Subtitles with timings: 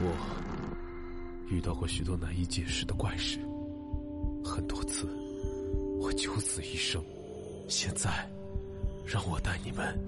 [0.00, 3.38] 我遇到过许多难以解释的怪事，
[4.44, 5.06] 很多次
[6.00, 7.02] 我九死一生。
[7.68, 8.28] 现在，
[9.06, 9.98] 让我带你们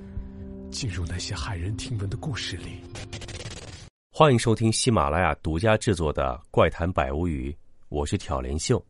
[0.71, 2.81] 进入那些骇人听闻的故事里。
[4.11, 7.53] 欢迎收听喜马拉雅独家制作的《怪谈百物语》，
[7.89, 8.85] 我是挑帘秀。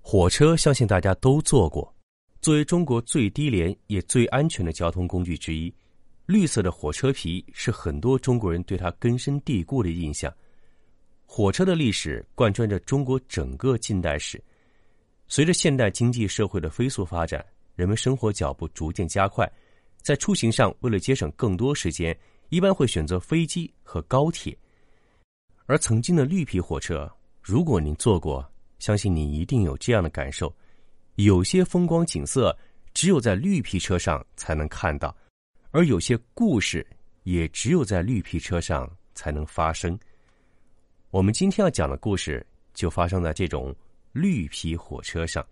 [0.00, 1.92] 火车，相信大家都坐过。
[2.40, 5.74] 作为中国最低廉也最安全的交通工具之一，
[6.26, 10.32] 绿色的火车皮是很多中国人对它根深蒂固的印象。
[11.24, 14.42] 火车的历史贯穿着中国整个近代史。
[15.28, 19.50] 随着现代经济社会的飞速发展，人们生活脚步逐渐加快，
[20.02, 22.16] 在出行上，为了节省更多时间，
[22.48, 24.56] 一般会选择飞机和高铁。
[25.66, 27.10] 而曾经的绿皮火车，
[27.42, 28.48] 如果您坐过，
[28.78, 30.54] 相信你一定有这样的感受：
[31.16, 32.56] 有些风光景色
[32.94, 35.16] 只有在绿皮车上才能看到，
[35.76, 36.84] 而有些故事
[37.24, 39.98] 也只有在绿皮车上才能发生。
[41.10, 43.76] 我们今天要讲的故事就发生在这种
[44.12, 45.46] 绿皮火车上。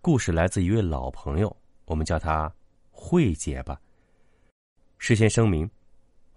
[0.00, 2.50] 故事来自一位老朋友，我们叫她
[2.90, 3.78] 慧姐吧。
[4.96, 5.70] 事先声明，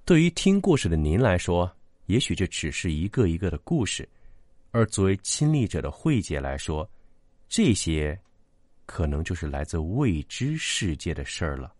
[0.03, 1.73] 对于听故事的您来说，
[2.07, 4.05] 也许这只是一个一个的故事。
[4.71, 6.85] 而作为亲历者的慧姐来说，
[7.47, 8.19] 这些
[8.85, 11.73] 可能就是来自未知世界的事儿了。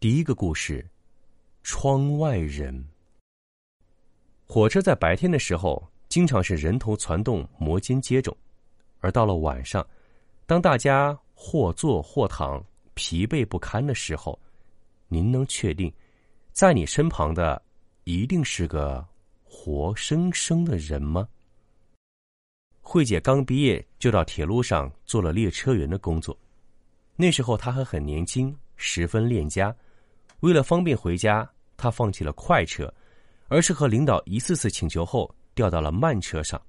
[0.00, 0.88] 第一个故事：
[1.64, 2.86] 窗外人。
[4.46, 8.32] 火车在白天的时候，经常是人头攒动、摩肩接踵；
[9.00, 9.84] 而到了晚上，
[10.46, 14.38] 当大家或坐或躺、疲惫不堪的时候，
[15.08, 15.92] 您能确定，
[16.52, 17.60] 在你身旁的
[18.04, 19.04] 一定是个
[19.42, 21.28] 活生生的人吗？
[22.80, 26.38] 慧姐刚毕业就到铁路上做了列车员的工作，
[27.16, 29.74] 那时候她还很年轻，十分恋家。
[30.40, 32.92] 为了方便回家，他放弃了快车，
[33.48, 36.60] 而是和领导一次次请求后调到了慢车上。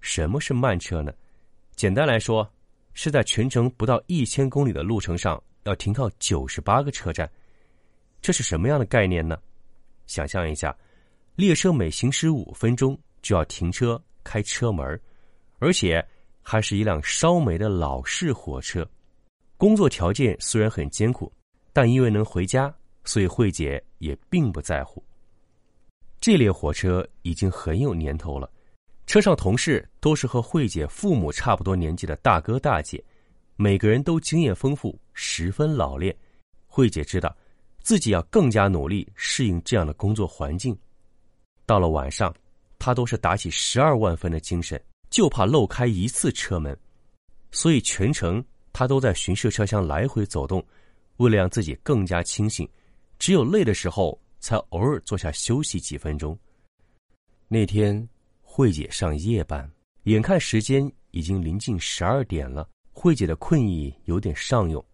[0.00, 1.12] 什么是慢车呢？
[1.74, 2.48] 简单来说，
[2.94, 7.30] 是在全程不到一千公里的路程上要停靠九十八个车站。
[8.20, 9.38] 这是什么样的概念呢？
[10.06, 10.76] 想象一下，
[11.34, 15.00] 列车每行驶五分钟就要停车开车门。
[15.58, 16.04] 而且
[16.42, 18.84] 还是一辆烧煤的老式火车，
[19.56, 21.32] 工作条件虽然很艰苦，
[21.72, 22.74] 但因为能回家，
[23.04, 25.02] 所以慧姐也并不在乎。
[26.20, 28.50] 这列火车已经很有年头了，
[29.06, 33.02] 车上同事都是和慧姐父母差不多年纪的大哥大姐，
[33.56, 36.16] 每个人都经验丰富，十分老练。
[36.66, 37.36] 慧姐知道，
[37.80, 40.76] 自己要更加努力适应这样的工作环境。
[41.66, 42.34] 到了晚上，
[42.78, 44.82] 她都是打起十二万分的精神。
[45.10, 46.74] 就怕漏开一次车门，
[47.50, 48.42] 所以全程
[48.72, 50.64] 他都在巡视车厢来回走动，
[51.18, 52.66] 为了让自己更加清醒，
[53.22, 56.36] 只有累的时候才偶尔坐下休息几分钟。
[57.46, 58.08] 那天
[58.40, 59.70] 慧姐上夜班，
[60.02, 64.84] 眼看时间已经临近十二点了，慧姐的困意有点上涌，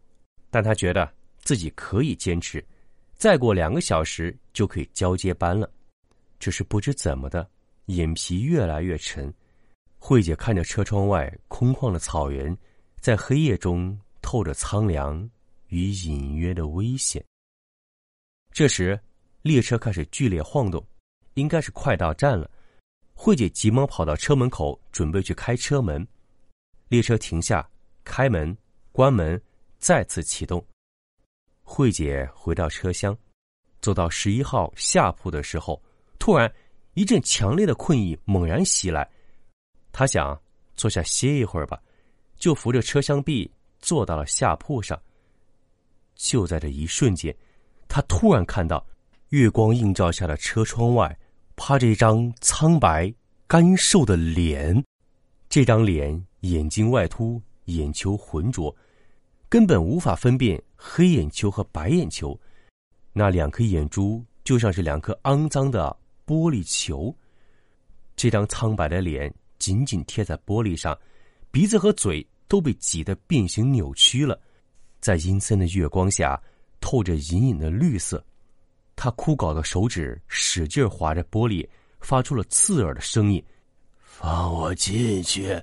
[0.51, 2.63] 但她觉得自己可以坚持，
[3.15, 5.73] 再过两个小时就可以交接班了。
[6.39, 7.49] 只是不知怎么的，
[7.87, 9.33] 眼皮越来越沉。
[9.97, 12.55] 慧姐看着车窗外空旷的草原，
[13.01, 15.27] 在黑夜中透着苍凉
[15.69, 17.25] 与隐约的危险。
[18.53, 18.99] 这时，
[19.43, 20.85] 列车开始剧烈晃动，
[21.35, 22.51] 应该是快到站了。
[23.15, 26.07] 慧姐急忙跑到车门口，准备去开车门。
[26.89, 27.69] 列车停下，
[28.05, 28.57] 开门、
[28.93, 29.41] 关门，
[29.79, 30.65] 再次启动。
[31.63, 33.17] 慧姐回到车厢，
[33.81, 35.81] 走到十一号下铺的时候，
[36.19, 36.53] 突然
[36.95, 39.09] 一阵强烈的困意猛然袭来。
[39.93, 40.41] 她想
[40.75, 41.81] 坐下歇一会儿吧，
[42.37, 45.01] 就扶着车厢壁坐到了下铺上。
[46.15, 47.37] 就在这一瞬间，
[47.89, 48.87] 他突然看到
[49.31, 51.19] 月光映照下的车窗外
[51.57, 53.13] 趴着一张苍白
[53.47, 54.81] 干瘦的脸。
[55.49, 58.75] 这张脸眼睛外凸，眼球浑浊，
[59.49, 62.39] 根本无法分辨黑眼球和白眼球。
[63.13, 65.97] 那两颗眼珠就像是两颗肮脏的
[66.27, 67.13] 玻璃球。
[68.15, 69.35] 这张苍白的脸。
[69.59, 70.97] 紧紧贴在玻璃上，
[71.51, 74.41] 鼻子和嘴都被挤得变形扭曲了，
[75.01, 76.41] 在阴森的月光下
[76.89, 78.25] 透着隐隐的绿色。
[78.97, 81.69] 他枯槁的手指使劲划着玻璃，
[82.01, 83.45] 发出了刺耳的声音
[84.01, 85.63] ：“放我进去！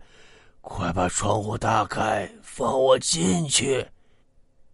[0.62, 3.84] 快把窗户打开，放我进去！”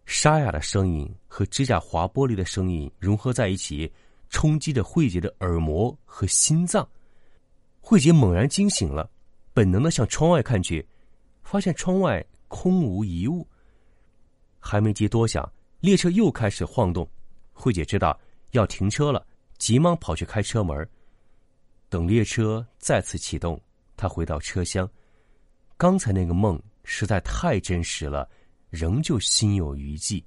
[0.05, 3.89] 沙哑的声音和指甲划玻璃的声音融合在一起，
[4.29, 6.85] 冲击着慧姐的耳膜和心脏。
[7.79, 9.09] 慧姐猛然惊醒了，
[9.53, 10.85] 本能的向窗外看去，
[11.43, 13.47] 发现窗外空无一物。
[14.59, 15.49] 还没及多想，
[15.81, 17.07] 列车又开始晃动。
[17.51, 18.17] 慧姐知道
[18.51, 19.25] 要停车了，
[19.57, 20.87] 急忙跑去开车门。
[21.89, 23.59] 等列车再次启动，
[23.97, 24.89] 她回到车厢。
[25.77, 28.29] 刚才那个梦实在太真实了，
[28.69, 30.23] 仍旧心有余悸。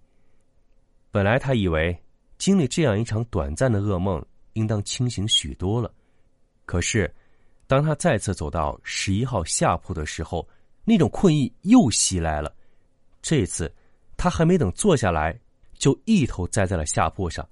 [1.11, 1.97] 本来他以为
[2.39, 4.25] 经历这样一场短暂的噩梦，
[4.55, 5.95] 应当清醒许多了。
[6.67, 7.13] 可是，
[7.69, 10.47] 当他再次走到十一号下铺的时候，
[10.85, 12.53] 那种困意又袭来了。
[13.23, 13.73] 这次，
[14.17, 15.39] 他还没等坐下来，
[15.79, 17.47] 就一头栽在了下铺上。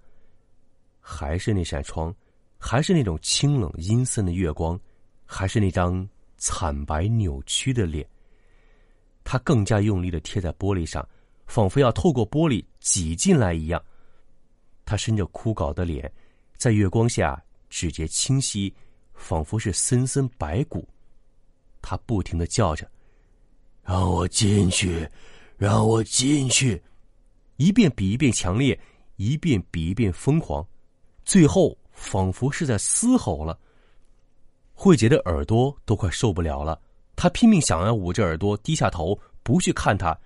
[1.00, 2.14] 还是那扇窗，
[2.58, 4.78] 还是那种清冷阴森的月光，
[5.24, 8.08] 还是那张惨白扭曲的脸。
[9.24, 11.06] 他更加用力的贴在玻璃上，
[11.46, 13.82] 仿佛要透过玻璃挤进来一样。
[14.84, 16.12] 他伸着枯槁的脸，
[16.56, 18.74] 在月光下指节清晰，
[19.14, 20.88] 仿佛是森森白骨。
[21.80, 22.88] 他不停的叫着
[23.82, 25.08] ：“让我进去。”
[25.58, 26.82] 让我进去，
[27.56, 28.78] 一遍比一遍强烈，
[29.16, 30.66] 一遍比一遍疯狂，
[31.24, 33.58] 最后仿佛是在嘶吼了。
[34.72, 36.80] 慧姐的耳朵都快受不了了，
[37.14, 40.18] 她拼命想要捂着耳朵低下头不去看他，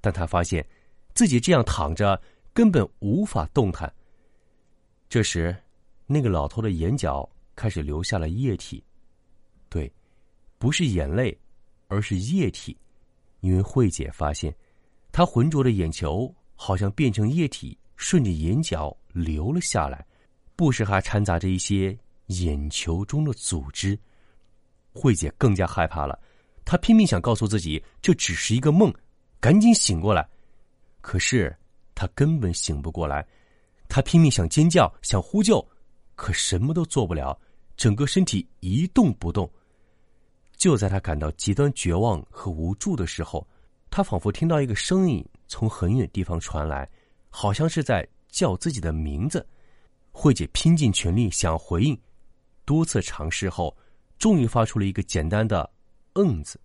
[0.00, 0.66] 但她发现
[1.14, 2.20] 自己这样躺着
[2.52, 3.92] 根本无法动弹。
[5.08, 5.54] 这时，
[6.06, 8.82] 那个老头的眼角开始流下了液体，
[9.68, 9.92] 对，
[10.58, 11.38] 不是眼泪，
[11.86, 12.76] 而是液体，
[13.40, 14.52] 因为慧姐发现。
[15.14, 16.34] 他浑浊的眼球
[16.64, 20.06] 好像变成液体，顺着眼角流了下来，
[20.54, 23.98] 不时还掺杂着一些眼球中的组织。
[24.92, 26.16] 慧姐更加害怕了，
[26.64, 28.94] 她拼命想告诉自己这只是一个梦，
[29.40, 30.24] 赶紧醒过来。
[31.00, 31.52] 可是
[31.96, 33.26] 她根本醒不过来，
[33.88, 35.68] 她拼命想尖叫、想呼救，
[36.14, 37.36] 可什么都做不了，
[37.76, 39.50] 整个身体一动不动。
[40.56, 43.44] 就在她感到极端绝望和无助的时候。
[43.94, 46.88] 他仿佛听到一个声音从很远地方传来，
[47.28, 49.46] 好像是在叫自己的名字。
[50.10, 51.98] 慧姐拼尽全力想回应，
[52.64, 53.76] 多次尝试后，
[54.18, 55.70] 终于发出了一个简单的
[56.16, 56.58] “嗯”字。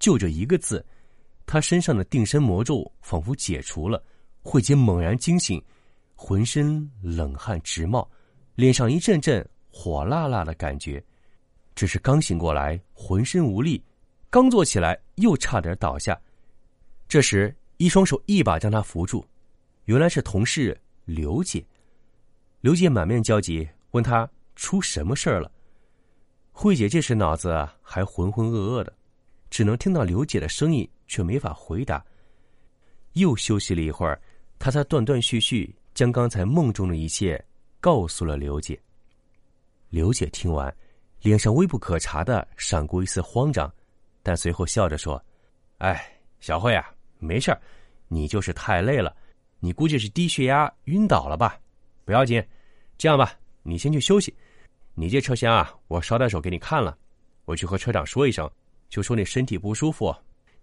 [0.00, 0.84] 就这一个字，
[1.46, 4.02] 她身上的定身魔咒仿佛解除了。
[4.42, 5.62] 慧姐猛然惊醒，
[6.16, 8.08] 浑身冷汗直冒，
[8.56, 11.00] 脸上一阵阵火辣辣的感觉。
[11.76, 13.80] 只是刚醒过来，浑身无力。
[14.28, 16.20] 刚坐起来，又差点倒下。
[17.08, 19.26] 这时，一双手一把将他扶住，
[19.84, 21.64] 原来是同事刘姐。
[22.60, 25.50] 刘姐满面焦急，问他出什么事儿了。
[26.52, 28.92] 慧姐这时脑子还浑浑噩噩的，
[29.50, 32.04] 只能听到刘姐的声音，却没法回答。
[33.12, 34.20] 又休息了一会儿，
[34.58, 37.42] 她才断断续续将刚才梦中的一切
[37.78, 38.78] 告诉了刘姐。
[39.90, 40.74] 刘姐听完，
[41.20, 43.70] 脸上微不可察的闪过一丝慌张。
[44.22, 45.22] 但随后笑着说
[45.78, 47.60] ：“哎，小慧啊，没事儿，
[48.08, 49.14] 你就是太累了，
[49.60, 51.58] 你估计是低血压晕倒了吧？
[52.04, 52.42] 不要紧，
[52.98, 53.32] 这样吧，
[53.62, 54.34] 你先去休息。
[54.94, 56.96] 你这车厢啊，我捎带手给你看了，
[57.44, 58.50] 我去和车长说一声，
[58.88, 60.14] 就说你身体不舒服，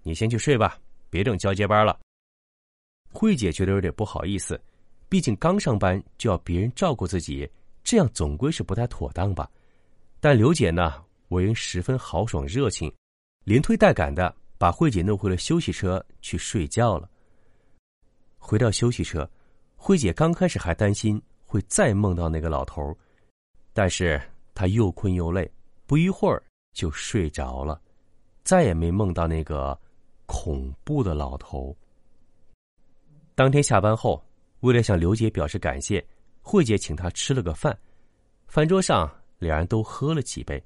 [0.01, 0.77] 你先去睡吧，
[1.09, 1.99] 别等交接班了。”
[3.13, 4.59] 慧姐觉得有点不好意思，
[5.07, 7.47] 毕竟刚上班就要别人照顾自己，
[7.83, 9.49] 这样总归是不太妥当吧。
[10.19, 12.91] 但刘姐呢，为人十分豪爽热情。
[13.43, 14.33] 连推带赶的
[14.63, 17.09] 把慧姐弄回了休息车去睡觉了。
[18.37, 19.29] 回到休息车，
[19.75, 22.97] 慧姐刚开始还担心会再梦到那个老头，
[23.73, 24.21] 但是
[24.55, 25.51] 她又困又累，
[25.85, 26.41] 不一会儿
[26.71, 27.81] 就睡着了，
[28.45, 29.77] 再也没梦到那个
[30.27, 31.75] 恐怖的老头。
[33.35, 34.25] 当天下班后，
[34.61, 36.01] 为了向刘姐表示感谢，
[36.41, 37.77] 慧姐请她吃了个饭。
[38.47, 40.63] 饭桌上，两人都喝了几杯，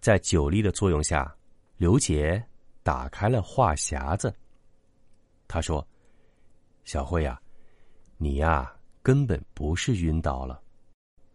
[0.00, 1.30] 在酒力的作用下。
[1.76, 2.42] 刘姐
[2.90, 4.34] 打开了话匣子。
[5.46, 5.86] 他说
[6.82, 7.40] ：“小慧呀，
[8.16, 10.60] 你呀根本不是晕倒了，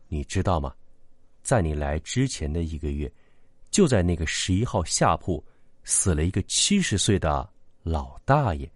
[0.10, 0.76] 你知道吗？
[1.44, 3.10] 在你来之前的一个月，
[3.72, 5.42] 就在那个十一号下铺
[5.86, 7.50] 死了一个七十岁的
[7.84, 8.70] 老大爷，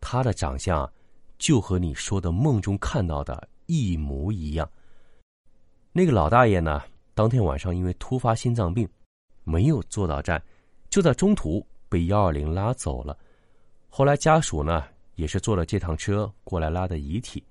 [0.00, 0.92] 他的长相
[1.38, 4.68] 就和你说的梦中看到的一模一样。
[5.92, 6.82] 那个老大爷呢，
[7.14, 8.88] 当天晚上因为突发心脏病，
[9.44, 10.42] 没有坐到站。”
[10.88, 13.16] 就在中途被幺二零拉走了，
[13.88, 17.42] 后来家属呢也是坐了这趟车过来拉的遗体，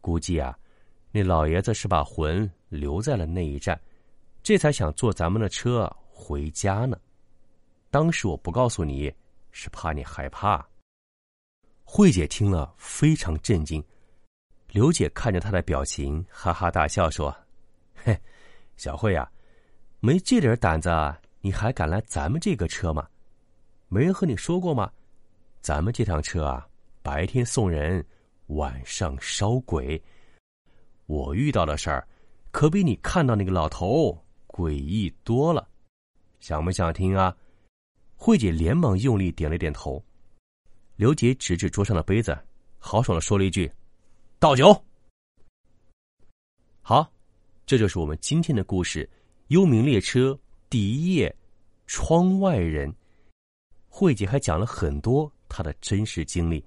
[0.00, 0.58] 估计啊，
[1.10, 3.80] 那老爷子是把魂留在了那一站，
[4.42, 6.98] 这才想坐咱们的车回家呢。
[7.90, 9.12] 当时我不告诉你，
[9.50, 10.64] 是怕你害怕。
[11.84, 13.82] 慧姐听了非常震惊，
[14.70, 17.36] 刘姐看着她的表情，哈哈大笑说
[17.94, 18.16] ：“嘿，
[18.76, 19.30] 小慧啊，
[20.00, 20.90] 没这点胆子。”
[21.42, 23.08] 你还敢来咱们这个车吗？
[23.92, 24.88] 没人和你说过吗？
[25.60, 26.64] 咱们这趟车啊，
[27.02, 28.06] 白天送人，
[28.46, 30.00] 晚上烧鬼。
[31.06, 32.06] 我遇到的事儿，
[32.52, 34.16] 可比你看到那个老头
[34.46, 35.68] 诡异多了。
[36.38, 37.36] 想不想听啊？
[38.14, 40.00] 慧姐连忙用力点了点头。
[40.94, 42.38] 刘杰指指桌上的杯子，
[42.78, 43.68] 豪爽的说了一句
[44.38, 44.72] ：“倒酒。”
[46.80, 47.12] 好，
[47.66, 49.04] 这就是我们今天的故事
[49.48, 50.30] 《幽冥列车》
[50.68, 51.34] 第一页，
[51.88, 52.94] 窗外人。
[53.92, 56.64] 慧姐还讲了很多她的真实经历。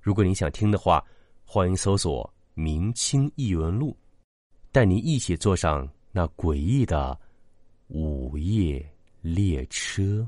[0.00, 1.04] 如果你想听的话，
[1.44, 2.24] 欢迎搜索
[2.54, 3.90] 《明清异闻录》，
[4.72, 7.18] 带你一起坐上那诡异的
[7.88, 8.88] 午夜
[9.20, 10.26] 列车。